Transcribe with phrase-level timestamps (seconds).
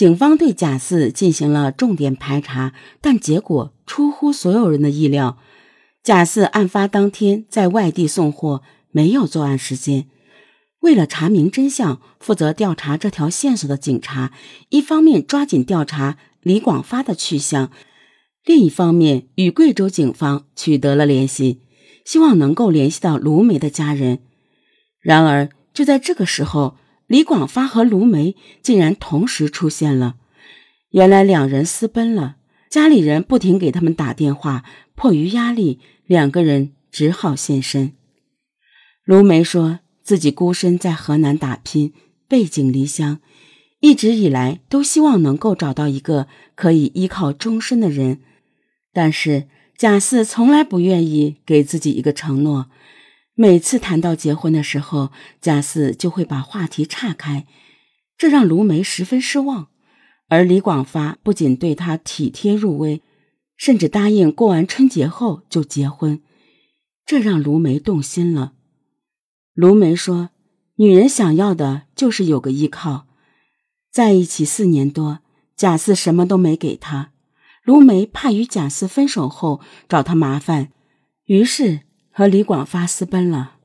[0.00, 5.36] 警方对贾四进行了重点排查，但结果出乎所有人的意料。
[6.02, 10.06] 贾四案发当天在外地送货，没有作案时间。
[10.78, 14.32] 为了查明真相，负责调查这条线索的警察，
[14.70, 17.70] 一方面抓紧调查李广发的去向，
[18.46, 21.60] 另一方面与贵州警方取得了联系，
[22.06, 24.20] 希望能够联系到卢梅的家人。
[25.02, 26.78] 然而，就在这个时候，
[27.10, 30.14] 李广发和卢梅竟然同时出现了。
[30.90, 32.36] 原来两人私奔了，
[32.68, 34.62] 家里人不停给他们打电话，
[34.94, 37.94] 迫于压力，两个人只好现身。
[39.04, 39.80] 卢梅说。
[40.02, 41.92] 自己孤身在河南打拼，
[42.26, 43.20] 背井离乡，
[43.78, 48.18] 一直以来都希望能够找到一个可以依靠终身的人。
[48.92, 49.46] 但是
[49.76, 52.70] 贾四从来不愿意给自己一个承诺，
[53.40, 57.46] 每次谈到结婚的时候，贾四就会把话题岔开，
[58.18, 59.68] 这让卢梅十分失望。
[60.28, 63.00] 而李广发不仅对她体贴入微，
[63.56, 66.20] 甚至答应过完春节后就结婚，
[67.06, 68.52] 这让卢梅动心了。
[69.54, 70.28] 卢梅说
[70.76, 73.06] ：“女人想要的就是有个依靠。
[73.90, 75.20] 在一起四年多，
[75.56, 77.12] 贾四什么都没给她。
[77.64, 80.72] 卢梅怕与贾四分手后找他麻烦，
[81.24, 81.80] 于是
[82.10, 83.56] 和李广发私奔了。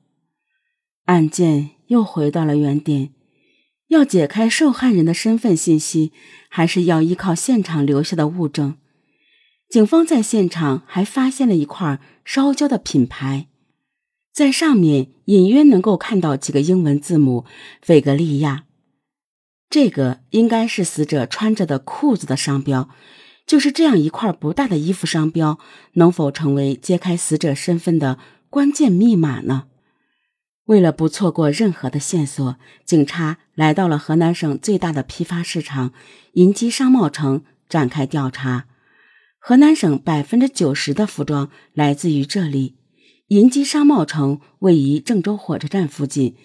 [1.05, 3.13] 案件又回到了原点，
[3.89, 6.11] 要解开受害人的身份信息，
[6.49, 8.77] 还是要依靠现场留下的物证。
[9.69, 13.47] 警方在现场还发现了一块烧焦的品牌。”
[14.33, 17.45] 在上面隐约能够看到几个英文字母
[17.81, 18.65] “费格利亚”，
[19.69, 22.89] 这个应该是死者穿着的裤子的商标。
[23.47, 25.57] 就是这样一块不大的衣服商标，
[25.93, 28.17] 能否成为揭开死者身份的
[28.49, 29.67] 关键密码呢？
[30.65, 35.93] 为了不错过任何的线索，警察来到了河南省最大的批发市场
[36.33, 38.65] 银基商贸城展开调查。
[39.37, 42.77] 河南省百分之九十的服装来自于这里。
[43.27, 46.35] 银基商贸城位于郑州火车站附近，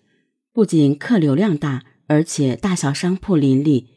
[0.52, 3.88] 不仅客流量大，而且大小商铺林立。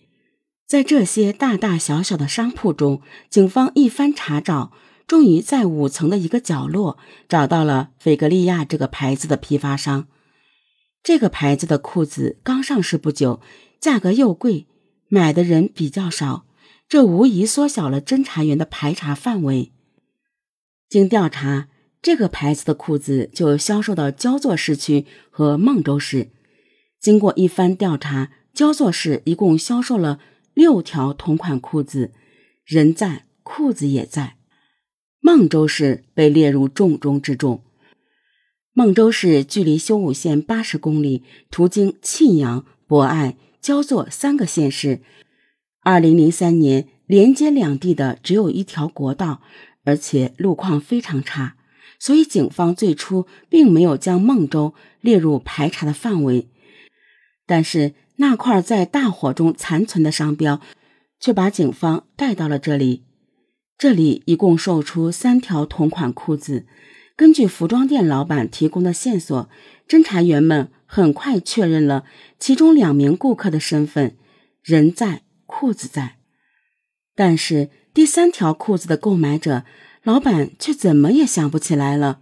[0.66, 4.72] 在这些大大小小的商铺中，警方一番查找，
[5.08, 6.98] 终于在五层的一个角落
[7.28, 10.08] 找到了菲格利亚这个牌子的批发商。
[11.02, 13.42] 这个牌子的裤子刚上市不久，
[13.80, 14.68] 价格又贵，
[15.10, 16.46] 买的人比较少，
[16.88, 19.72] 这无疑缩小了侦查员的排查范围。
[20.90, 21.70] 经调查。
[22.06, 26.32] 这个牌子的裤子就销售到焦作市区和孟州市。
[27.00, 30.20] 经过一番调查，焦作市一共销售了
[30.54, 32.12] 六条同款裤子，
[32.66, 34.36] 人在，裤子也在。
[35.26, 37.64] 孟州市被列入重中之重。
[38.74, 45.00] 孟州市距离修武县八十公里，途经沁阳、博爱、焦作三个县市。
[45.82, 49.42] 二零零三年，连接两地的只有一条国道，
[49.86, 51.56] 而且路况非常差。
[51.98, 56.50] 所以，警方最初并没有将孟州列入排查的范围，
[57.46, 60.60] 但是那块在大火中残存的商标，
[61.18, 63.04] 却把警方带到了这里。
[63.78, 66.66] 这里一共售出三条同款裤子。
[67.16, 69.50] 根据服装店老板提供的线索，
[69.88, 72.06] 侦查员们很快确认了
[72.40, 74.18] 其中两名顾客的身份，
[74.62, 76.18] 人在，裤子在。
[77.16, 79.64] 但是第三条裤子的购买者。
[80.06, 82.20] 老板却怎么也想不起来了，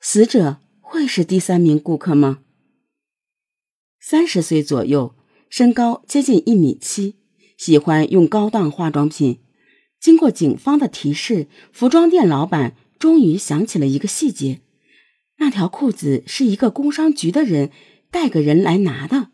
[0.00, 2.38] 死者会是第三名顾客吗？
[4.00, 5.14] 三十岁左右，
[5.50, 7.16] 身高接近一米七，
[7.58, 9.40] 喜欢用高档化妆品。
[10.02, 14.60] 经过警方的提示，服装店老板终于想起了一个细节：
[15.38, 17.70] 那条裤子是一个工商局的人
[18.10, 19.28] 带个人来拿的。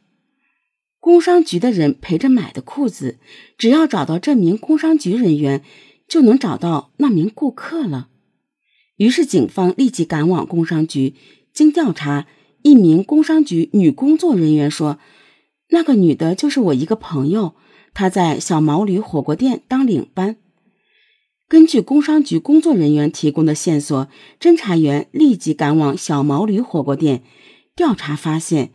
[1.00, 3.18] 工商局的人陪着买的裤子，
[3.56, 5.64] 只要找到这名工商局人员。
[6.08, 8.08] 就能找到那名顾客了。
[8.96, 11.12] 于是，警方立即赶往工商局。
[11.52, 12.26] 经调查，
[12.62, 14.98] 一名工商局女工作人员说
[15.68, 17.56] ：“那个女的就是我一个朋友，
[17.92, 20.36] 她在小毛驴火锅店当领班。”
[21.48, 24.08] 根据工商局工作人员提供的线索，
[24.38, 27.22] 侦查员立即赶往小毛驴火锅店
[27.74, 28.70] 调查，发现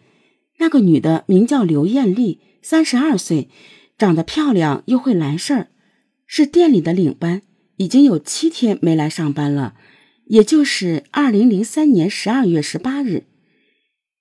[0.57, 3.47] 那个女的名叫刘艳丽，三十二岁，
[3.97, 5.67] 长得漂亮，又会来事儿。
[6.25, 7.43] 是店里的领班，
[7.77, 9.75] 已经有七天没来上班了，
[10.25, 13.25] 也就是二零零三年十二月十八日，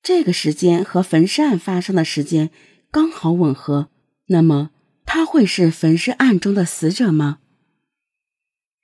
[0.02, 2.50] 这个时间和焚尸案发生的时间
[2.90, 3.88] 刚好吻合。
[4.26, 4.70] 那么，
[5.06, 7.38] 他会是焚尸案中的死者吗？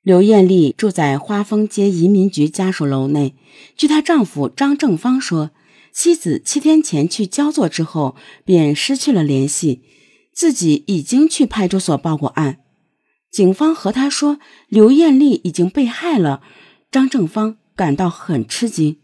[0.03, 3.35] 刘艳丽住在花峰街移民局家属楼内。
[3.77, 5.51] 据她丈夫张正芳说，
[5.93, 9.83] 妻子七天前去焦作之后便失去了联系。
[10.33, 12.59] 自己已经去派出所报过案。
[13.29, 16.43] 警方和他说刘艳丽已经被害了，
[16.93, 18.99] 张正芳感到很吃惊。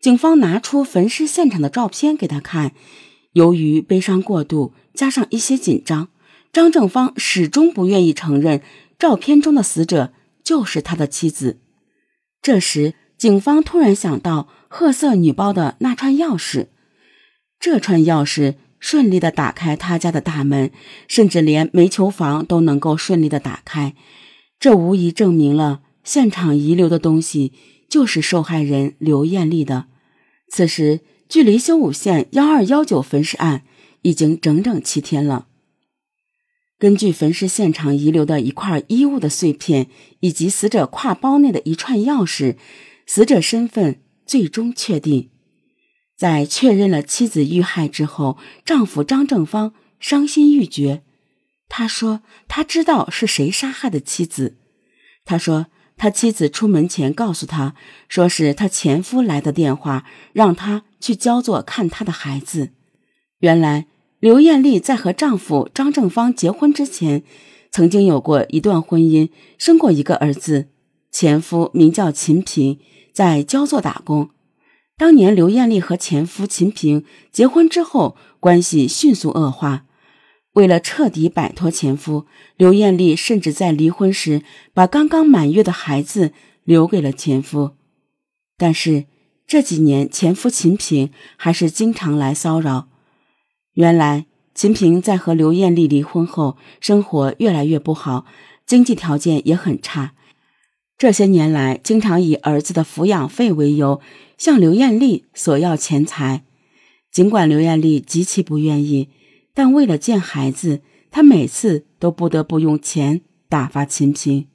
[0.00, 2.72] 警方拿出焚尸现场的照片给他看，
[3.34, 6.08] 由于悲伤过度，加上一些紧张，
[6.52, 8.60] 张正芳始终不愿意承认
[8.98, 10.12] 照片中的死者
[10.44, 11.58] 就是他的妻子。
[12.42, 16.66] 这时，警方突然想到褐色女包的那串钥匙，
[17.58, 20.70] 这串钥匙顺利的打开他家的大门，
[21.08, 23.94] 甚至连煤球房都能够顺利的打开。
[24.60, 27.52] 这无疑证明了现场遗留的东西
[27.88, 29.86] 就是受害人刘艳丽的。
[30.50, 33.62] 此时，距离修武县幺二幺九焚尸案
[34.02, 35.46] 已经整整七天了。
[36.84, 39.88] 根据焚尸现场遗留的一块衣物的碎片，
[40.20, 42.58] 以及死者挎包内的一串钥匙，
[43.06, 45.30] 死者身份最终确定。
[46.14, 48.36] 在确认了妻子遇害之后，
[48.66, 51.02] 丈夫张正芳伤心欲绝。
[51.70, 54.58] 他说：“他知道是谁杀害的妻子。”
[55.24, 55.68] 他说。
[55.96, 57.76] 他妻子出门前告诉他，
[58.08, 62.72] 说是他前夫来的电话，让他去焦作看他的孩子。
[63.38, 63.86] 原来
[64.24, 67.22] 刘艳丽在和丈夫张正芳结婚之前，
[67.70, 69.28] 曾经有过一段婚姻，
[69.58, 70.68] 生过一个儿子。
[71.12, 72.78] 前夫名叫秦平，
[73.12, 74.30] 在焦作打工。
[74.96, 79.84] 当年刘艳丽和前夫秦平结婚之后，关系迅速恶化。
[80.54, 82.24] 为了彻底摆脱前夫，
[82.56, 84.42] 刘艳丽甚至在离婚时
[84.72, 86.32] 把刚刚满月的孩子
[86.64, 87.72] 留给了前夫。
[88.56, 89.04] 但是
[89.46, 92.88] 这几年，前夫秦平还是经常来骚扰。
[93.74, 98.24] 原来，秦平在和刘艳丽离婚后，生活越来越不好，
[98.64, 100.14] 经济条件也很差。
[100.96, 104.00] 这些年来，经常以儿子的抚养费为由
[104.38, 106.44] 向刘艳丽索要钱财。
[107.10, 109.10] 尽管刘艳丽极其不愿意。
[109.52, 110.82] 但为了见孩子，
[111.12, 114.48] 她每次都不得不用钱打发秦平。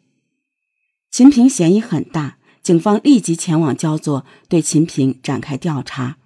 [1.10, 6.18] 秦平嫌疑很大，警方立即前往焦作，对秦平展开调查。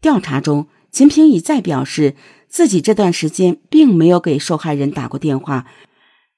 [0.00, 2.14] 调查中，秦平一再表示
[2.48, 5.66] 自己这段时间并没有给受害人打过电话，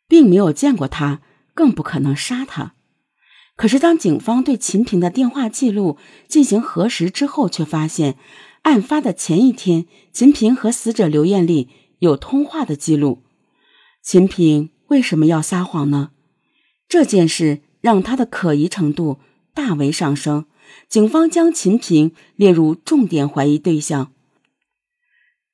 [0.09, 1.21] 并没有见过他，
[1.55, 2.75] 更不可能杀他。
[3.57, 8.17] 可是，当警方对秦平的电话记录进行核实之后，却发现。
[8.63, 11.71] 案发的前一天，秦平和死者刘艳丽
[12.01, 13.23] 有通话的记录。
[14.03, 16.11] 秦平为什么要撒谎呢？
[16.87, 19.19] 这件事让他的可疑程度
[19.55, 20.45] 大为上升。
[20.89, 24.13] 警方将秦平列入重点怀疑对象。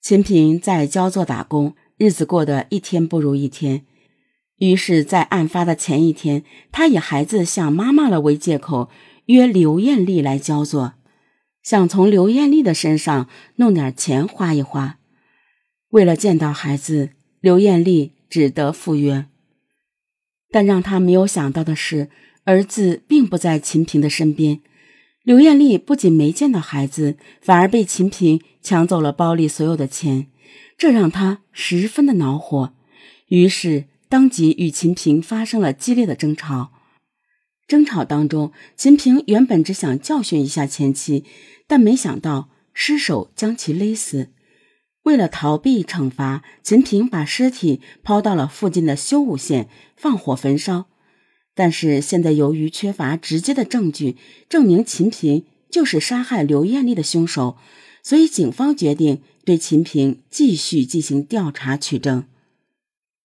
[0.08, 3.84] 秦平在焦作打工，日子过得一天不如一天。
[4.58, 8.88] 于是，在案发的前一天，他以孩子想妈妈了为借口，
[9.24, 10.94] 约刘艳丽来焦作。
[11.60, 15.00] 想从刘艳丽的身上弄点钱花一花，
[15.88, 17.10] 为了见到孩子，
[17.40, 19.26] 刘艳丽只得赴约。
[20.52, 22.10] 但让他没有想到的是，
[22.44, 24.60] 儿子并不在秦平的身边。
[25.24, 30.26] 刘艳丽不仅没见到孩子，反而被秦平抢走了包里所有的钱，
[30.76, 32.74] 这让他十分的恼火，
[33.28, 36.72] 于是当即与秦平发生了激烈的争吵。
[37.68, 41.24] 争吵当中，秦平原本只想教训一下前妻。
[41.68, 44.30] 但没想到失手将其勒死。
[45.04, 50.86] 为了逃避惩罚，秦平把尸体抛到了附近的修武县，放火焚烧。
[51.54, 54.16] 但是现在由于缺乏直接的证据
[54.48, 57.56] 证明秦平就是杀害刘艳丽的凶手，
[58.06, 62.22] 所以警方决定对秦平继续进行调查取证。